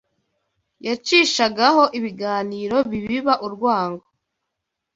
[0.87, 4.05] yacishagaho ibiganiro bibiba urwango